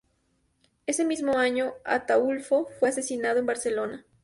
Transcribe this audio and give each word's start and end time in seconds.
Ese 0.87 1.05
mismo 1.05 1.37
año 1.37 1.75
Ataúlfo 1.85 2.65
fue 2.79 2.89
asesinado 2.89 3.37
en 3.37 3.45
Barcelona. 3.45 4.03